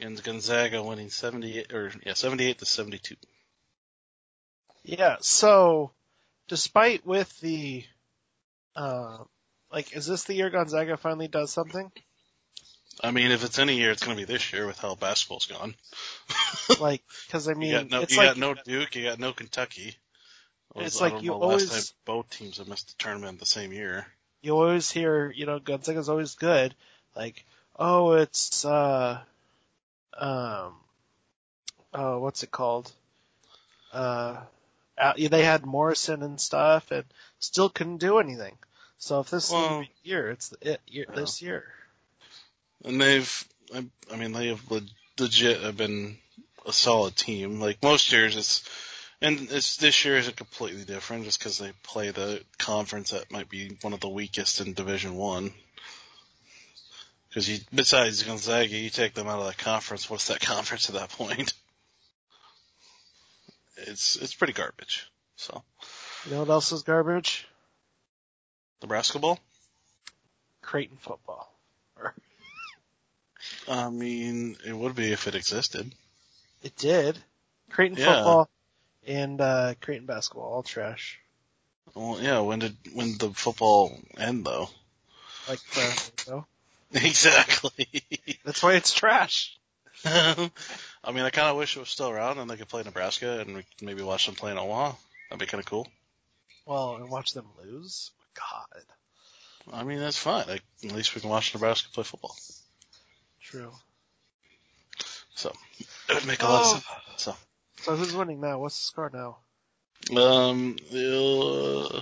[0.00, 3.14] and Gonzaga winning 78 or yeah 78 to 72.
[4.82, 5.16] Yeah.
[5.20, 5.92] So,
[6.48, 7.84] despite with the,
[8.74, 9.18] uh,
[9.72, 11.92] like, is this the year Gonzaga finally does something?
[13.02, 15.46] I mean, if it's any year, it's going to be this year with how basketball's
[15.46, 15.74] gone.
[16.78, 19.32] Like, because I mean, you got no, you like got no Duke, you got no
[19.32, 19.96] Kentucky.
[20.74, 23.40] Was- It's like you know the last always- time both teams have missed the tournament
[23.40, 24.06] the same year.
[24.40, 26.74] you always hear, you know, Gonzaga's always good.
[27.16, 27.44] Like,
[27.76, 29.20] oh, it's, uh,
[30.16, 30.74] um,
[31.92, 32.90] oh, what's it called?
[33.92, 34.42] Uh,
[35.18, 37.04] they had Morrison and stuff and
[37.40, 38.56] still couldn't do anything.
[38.98, 41.14] So if this is Well- the year, it's the it, year, Yeah.
[41.16, 41.74] this year.
[42.84, 44.82] And they've, I, I mean, they have le-
[45.18, 46.16] legit have been
[46.66, 47.60] a solid team.
[47.60, 48.68] Like most years, it's,
[49.20, 53.48] and it's this year isn't completely different just because they play the conference that might
[53.48, 55.52] be one of the weakest in Division One.
[57.28, 60.08] Because you, besides Gonzaga, you take them out of that conference.
[60.10, 61.52] What's that conference at that point?
[63.76, 65.08] It's it's pretty garbage.
[65.36, 65.62] So
[66.26, 67.46] You know what else is garbage?
[68.80, 69.38] the basketball.
[70.62, 71.52] Creighton football.
[73.68, 75.92] I mean, it would be if it existed.
[76.62, 77.18] It did.
[77.70, 78.06] Creighton Yeah.
[78.06, 78.50] football
[79.06, 81.20] and uh Creighton basketball, all trash.
[81.94, 82.40] Well, yeah.
[82.40, 84.68] When did when did the football end though?
[85.48, 85.60] Like
[86.26, 86.46] ago.
[86.92, 87.86] Exactly.
[88.44, 89.56] That's why it's trash.
[90.04, 90.50] I
[91.12, 93.54] mean, I kind of wish it was still around and they could play Nebraska and
[93.54, 94.94] we could maybe watch them play in Omaha.
[95.28, 95.86] That'd be kind of cool.
[96.66, 98.10] Well, and watch them lose.
[98.34, 98.82] God.
[99.72, 100.46] I mean, that's fine.
[100.48, 102.34] Like, at least we can watch Nebraska play football.
[103.42, 103.72] True.
[105.34, 105.52] So
[106.08, 106.84] it would make a lot of sense.
[107.16, 107.36] So,
[107.82, 108.58] So who's winning now?
[108.58, 109.38] What's the score now?
[110.18, 112.00] um, uh,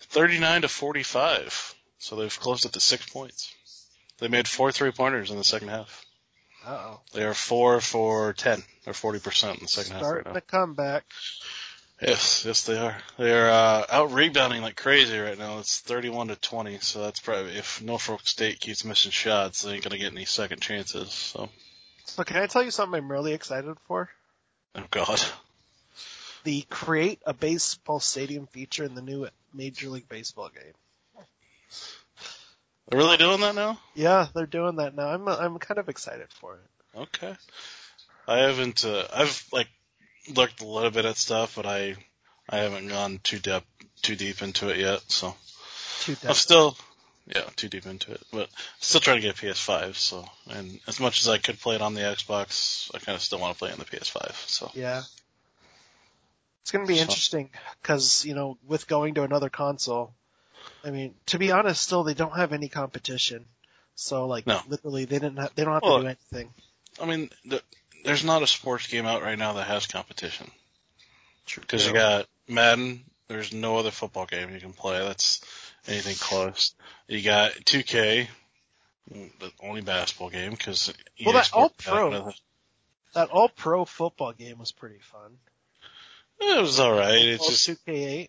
[0.00, 1.74] 39 to 45.
[1.98, 3.52] So they've closed it to six points.
[4.18, 6.04] They made four three pointers in the second half.
[6.66, 7.00] Uh oh.
[7.12, 10.38] They are four for 10 or 40% in the second half right Starting now.
[10.38, 11.04] a comeback.
[12.00, 12.96] Yes, yes they are.
[13.16, 15.58] They're uh, out rebounding like crazy right now.
[15.60, 19.84] It's 31 to 20, so that's probably if Norfolk State keeps missing shots, they ain't
[19.84, 21.10] gonna get any second chances.
[21.10, 21.48] So,
[22.04, 24.10] So can I tell you something I'm really excited for?
[24.74, 25.22] oh god,
[26.44, 31.24] The create a baseball stadium feature in the new Major League Baseball game.
[32.88, 33.78] they're really doing that now?
[33.94, 35.08] Yeah, they're doing that now.
[35.08, 36.98] I'm I'm kind of excited for it.
[36.98, 37.34] Okay.
[38.28, 38.84] I haven't.
[38.84, 39.68] Uh, I've like
[40.28, 41.96] looked a little bit at stuff, but I
[42.48, 43.62] I haven't gone too deep
[44.02, 45.02] too deep into it yet.
[45.08, 45.34] So
[46.24, 46.76] I'm still
[47.26, 48.48] yeah too deep into it, but
[48.80, 49.96] still trying to get a PS5.
[49.96, 53.22] So and as much as I could play it on the Xbox, I kind of
[53.22, 54.32] still want to play it on the PS5.
[54.48, 55.02] So Yeah.
[56.62, 60.12] It's going to be So- interesting because, you know, with going to another console,
[60.84, 63.46] I mean, to be honest, still they don't have any competition.
[63.94, 64.60] So like No.
[64.66, 66.52] literally they didn't have, they don't have Well, to do anything.
[67.00, 67.62] I mean, the,
[68.06, 70.50] there's not a sports game out right now that has competition
[71.44, 71.60] True.
[71.60, 73.04] because you got Madden.
[73.28, 75.40] There's no other football game you can play that's
[75.88, 76.74] anything close.
[77.08, 78.28] You got 2K,
[79.10, 80.92] the only basketball game because
[81.24, 82.32] Well, that All-Pro-
[83.14, 85.38] that all pro football game was pretty fun.
[86.38, 87.14] It was all right.
[87.24, 88.28] It's All just 2K8.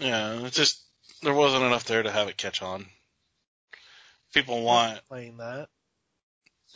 [0.00, 0.80] yeah, it's just
[1.22, 2.86] there wasn't enough there to have it catch on.
[4.34, 5.68] People want playing that.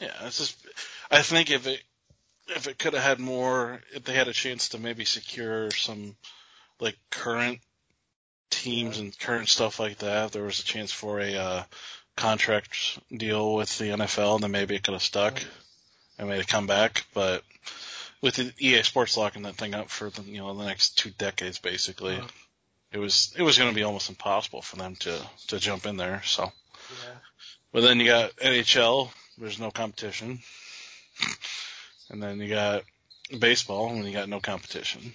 [0.01, 0.65] Yeah, it's just.
[1.11, 1.83] I think if it
[2.49, 6.17] if it could have had more, if they had a chance to maybe secure some
[6.81, 7.61] like current
[8.51, 11.63] teams and current stuff like that, if there was a chance for a uh,
[12.17, 15.43] contract deal with the NFL, and then maybe it could have stuck
[16.19, 17.05] and made a comeback.
[17.15, 17.45] But
[18.21, 21.11] with the EA Sports locking that thing up for the you know the next two
[21.11, 22.29] decades, basically, Uh-huh.
[22.93, 25.97] it was it was going to be almost impossible for them to to jump in
[25.97, 26.23] there.
[26.25, 26.45] So.
[26.91, 27.15] Yeah.
[27.71, 30.41] But then you got NHL there's no competition.
[32.11, 32.83] And then you got
[33.39, 35.13] baseball when you got no competition.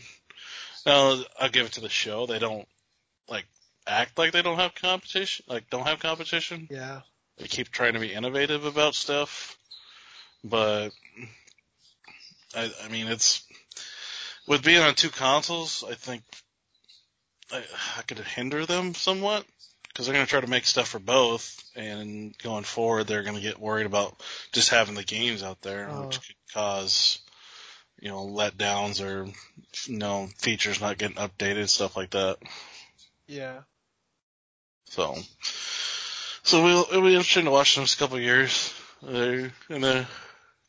[0.86, 2.26] Now, I'll give it to the show.
[2.26, 2.68] They don't,
[3.30, 3.46] like,
[3.88, 6.68] act like they don't have competition, like, don't have competition.
[6.70, 7.02] Yeah.
[7.38, 9.58] They keep trying to be innovative about stuff.
[10.44, 10.90] But,
[12.56, 13.44] I, I mean, it's,
[14.48, 16.24] with being on two consoles, I think
[17.52, 17.64] I,
[17.98, 19.46] I could hinder them somewhat
[19.94, 23.36] because they're going to try to make stuff for both, and going forward, they're going
[23.36, 24.20] to get worried about
[24.52, 26.08] just having the games out there, Oh.
[26.08, 27.20] which could cause,
[28.00, 29.28] you know, letdowns or,
[29.86, 32.38] you know, features not getting updated, stuff like that.
[33.28, 33.60] Yeah.
[34.90, 35.16] So,
[36.44, 38.74] so we'll, it'll be interesting to watch the next couple of years.
[39.02, 40.08] They're gonna,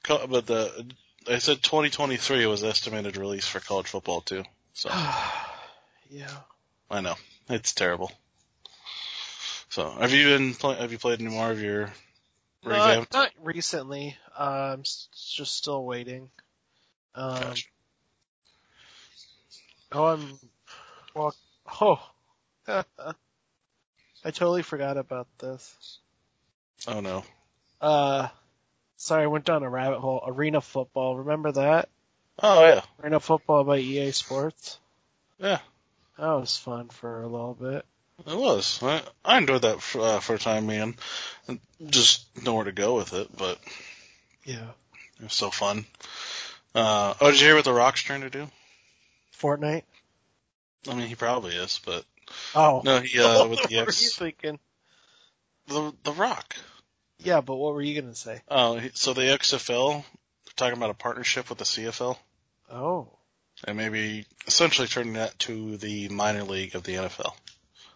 [0.07, 0.87] but the,
[1.31, 4.45] I said 2023 was estimated release for college football too.
[4.75, 4.89] So,
[6.11, 6.31] yeah.
[6.91, 7.15] I know.
[7.49, 8.13] It's terrible.
[9.75, 11.93] So, have you been play, have you played any more of your
[12.63, 13.13] revamped?
[13.13, 14.17] Not, not recently.
[14.39, 16.31] Um, s- just still waiting.
[17.17, 17.67] Um, Gotcha.
[19.91, 20.39] oh, I'm,
[21.13, 21.35] well,
[21.83, 22.09] oh,
[22.69, 22.85] I
[24.27, 25.99] totally forgot about this.
[26.87, 27.25] Oh no.
[27.81, 28.29] Uh,
[28.97, 30.23] sorry, I went down a rabbit hole.
[30.25, 31.89] Arena football, remember that?
[32.41, 32.83] Oh yeah.
[33.03, 34.79] Arena football by EA Sports.
[35.41, 35.59] Yeah.
[36.17, 37.85] That was fun for a little bit.
[38.27, 38.83] It was.
[38.83, 40.97] I, I enjoyed that for, uh, for a time being.
[41.85, 43.59] Just nowhere to go with it, but
[44.45, 44.67] Yeah.
[45.19, 45.85] it was so fun.
[46.75, 48.49] Uh, oh, did you hear what The Rock's trying to do?
[49.39, 49.83] Fortnite.
[50.89, 52.05] I mean, he probably is, but
[52.55, 52.83] Oh.
[52.85, 54.59] no, he uh, with what the were you X, thinking?
[55.67, 56.57] the The Rock.
[57.19, 58.41] Yeah, but what were you gonna say?
[58.49, 62.17] Oh, so the XFL they're talking about a partnership with the CFL,
[62.71, 63.09] Oh.
[63.67, 67.35] and maybe essentially turning that to the minor league of the NFL.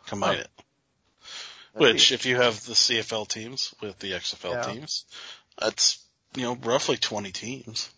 [0.08, 0.40] Combine Oh.
[0.40, 0.50] it.
[1.74, 4.72] That'd Which, be- if you have the CFL teams with the XFL Yeah.
[4.72, 5.04] teams,
[5.58, 5.98] that's
[6.34, 7.88] you know roughly 20 teams,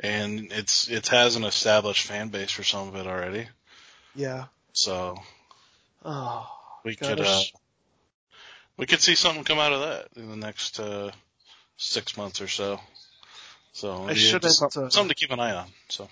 [0.00, 3.46] and it's it has an established fan base for some of it already.
[4.14, 4.46] Yeah.
[4.72, 5.16] So
[6.04, 6.50] Oh.
[6.84, 7.42] we Gotta could uh,
[8.76, 11.12] we could see something come out of that in the next uh,
[11.76, 12.80] six months or so.
[13.72, 15.68] So I shouldn't, just uh, something to keep an eye on.
[15.88, 16.08] So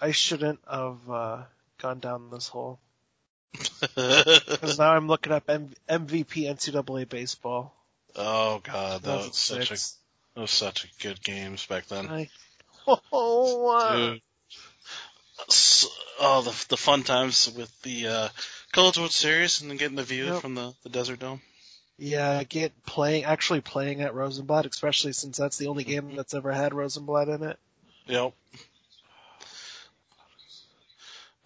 [0.00, 1.42] I shouldn't have uh,
[1.78, 2.78] gone down this hole
[3.80, 7.74] because now I'm looking up M- MVP NCAA baseball.
[8.16, 9.96] oh god, that was such a 2006.
[10.34, 12.06] that was such a good games back then.
[12.08, 12.28] I,
[13.12, 14.20] oh, uh, Dude.
[15.48, 15.86] S-
[16.20, 18.28] Oh, the the fun times with the uh,
[18.72, 20.40] College World Series and then getting the view Yep.
[20.40, 21.40] from the, the Desert Dome.
[21.98, 26.52] yeah, get playing actually playing at Rosenblatt, especially since that's the only game that's ever
[26.52, 27.58] had Rosenblatt in it.
[28.06, 28.32] Yep.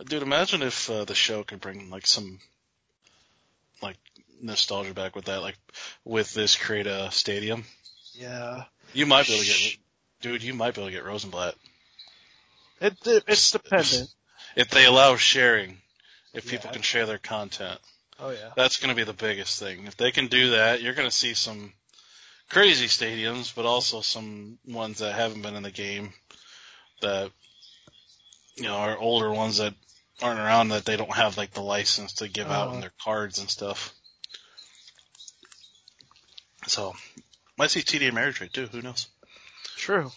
[0.04, 2.38] Dude, imagine if uh, the show could bring like some
[3.82, 3.96] like
[4.40, 5.56] nostalgia back with that, like
[6.04, 7.64] with this create a stadium.
[8.14, 9.76] Yeah, You might be able to get,
[10.20, 10.42] dude.
[10.42, 11.54] You might be able to get Rosenblatt
[12.80, 14.08] it, it it's dependent.
[14.56, 15.78] if they allow sharing.
[16.34, 17.80] If people can share their content,
[18.20, 19.86] Oh yeah, that's going to be the biggest thing.
[19.86, 21.72] If they can do that, you're going to see some
[22.50, 26.12] crazy stadiums, but also some ones that haven't been in the game
[27.00, 27.30] that
[28.56, 29.74] you know are older ones that
[30.22, 32.80] aren't around that they don't have like the license to give out in Uh-huh.
[32.82, 33.94] their cards and stuff.
[36.66, 36.94] So
[37.56, 38.66] might see TD Ameritrade too.
[38.66, 39.06] Who knows?
[39.76, 40.10] true.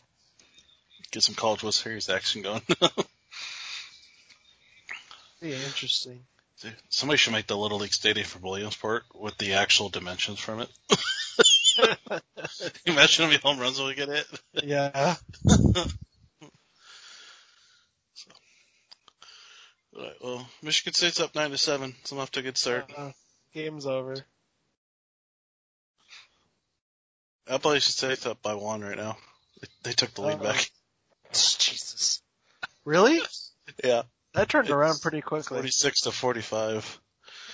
[1.11, 2.61] Get some College World Series action going.
[5.43, 6.19] Yeah, interesting.
[6.61, 10.59] Dude, somebody should make the Little League Stadium for Williamsport with the actual dimensions from
[10.59, 10.69] it.
[12.85, 14.27] Imagine how many home runs we get hit.
[14.63, 15.15] Yeah,
[19.95, 21.95] Alright, well, Michigan State's up nine to seven.
[22.05, 22.91] So I'm off to a good start.
[22.97, 23.11] uh,
[23.53, 24.15] game's over.
[27.49, 29.17] Appalachian State's up by one right now.
[29.61, 30.43] They, they took the lead Uh-oh.
[30.43, 30.69] back.
[31.33, 32.21] Jesus,
[32.85, 33.19] really?
[33.83, 35.57] Yeah, That turned It's around pretty quickly.
[35.57, 36.99] forty-six to forty-five.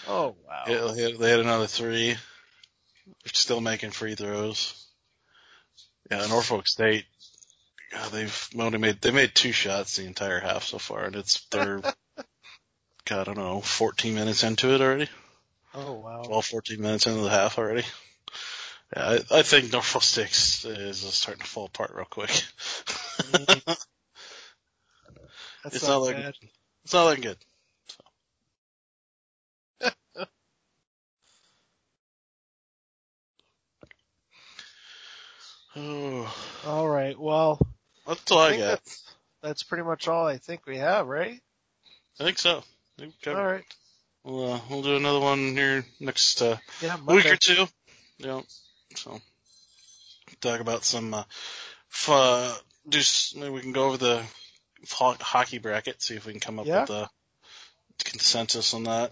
[0.08, 0.64] Oh wow.
[0.68, 2.10] Yeah, they had, they had another three.
[2.14, 4.86] They're still making free throws.
[6.12, 7.06] Yeah, Norfolk State.
[7.92, 11.46] God, they've only made they made two shots the entire half so far, and it's
[11.52, 11.82] they're
[13.08, 15.08] God, I don't know, 14 minutes into it already.
[15.74, 16.24] Oh wow.
[16.24, 17.84] 12, 14 minutes into the half already.
[18.96, 22.30] Yeah, I, I think Norfolk Sticks is starting to fall apart real quick.
[22.30, 23.60] Mm-hmm.
[25.64, 26.34] That's it's not not like- bad.
[26.84, 27.38] it's not looking good.
[35.76, 36.36] Oh,
[36.66, 37.18] All right.
[37.20, 37.60] Well,
[38.08, 38.68] that's all I, think got.
[38.70, 39.04] that's
[39.42, 41.40] that's pretty much all I think we have, right?
[42.20, 42.64] I think so.
[43.00, 43.64] We've All right.
[44.24, 46.98] We'll, uh, we'll do another one here next uh, Yeah.
[47.06, 47.66] week or two.
[48.18, 48.42] Yeah.
[48.96, 49.22] So,
[50.42, 51.24] talk about some, uh,
[51.92, 54.24] f- do, s- maybe we can go over the
[54.92, 56.82] ho- hockey bracket, see if we can come up Yeah.
[56.82, 57.10] with a
[58.04, 59.12] consensus on that.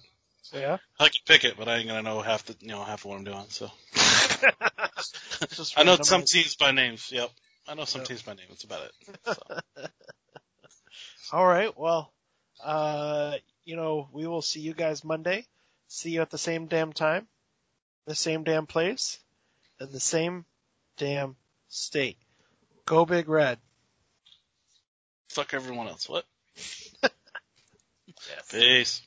[0.52, 0.78] Yeah.
[1.00, 3.12] I can pick it, but I ain't gonna know half the, you know, half of
[3.12, 3.70] what I'm doing, so.
[5.78, 7.30] I know some teams by names, yep.
[7.68, 8.08] I know some Yep.
[8.08, 8.92] teams by name, that's about it.
[9.26, 9.86] So.
[11.32, 11.76] All right.
[11.78, 12.14] Well,
[12.64, 13.34] uh,
[13.66, 15.46] you know, we will see you guys Monday.
[15.88, 17.28] See you at the same damn time,
[18.06, 19.20] the same damn place,
[19.80, 20.46] and the same
[20.98, 21.36] damn
[21.68, 22.18] state.
[22.86, 23.60] Go Big Red.
[25.30, 26.26] Fuck everyone else, what?
[27.04, 27.12] Yes.
[28.52, 29.02] Peace.